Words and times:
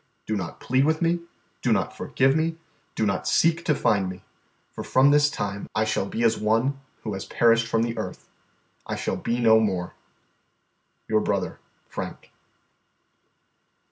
Do 0.25 0.35
not 0.35 0.59
plead 0.59 0.83
with 0.85 0.99
me, 0.99 1.19
do 1.61 1.71
not 1.71 1.95
forgive 1.95 2.35
me, 2.35 2.57
do 2.95 3.05
not 3.05 3.27
seek 3.27 3.63
to 3.65 3.75
find 3.75 4.09
me, 4.09 4.23
for 4.71 4.83
from 4.83 5.11
this 5.11 5.29
time 5.29 5.67
I 5.75 5.83
shall 5.85 6.07
be 6.07 6.23
as 6.23 6.39
one 6.39 6.79
who 7.03 7.13
has 7.13 7.25
perished 7.25 7.67
from 7.67 7.83
the 7.83 7.95
earth; 7.99 8.27
I 8.87 8.95
shall 8.95 9.15
be 9.15 9.39
no 9.39 9.59
more. 9.59 9.93
"Your 11.07 11.21
brother, 11.21 11.59
FRANK." 11.87 12.31